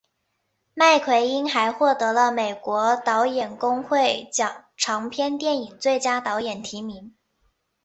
[0.73, 7.13] 麦奎因还获得了美国导演工会奖长片电影最佳导演提名。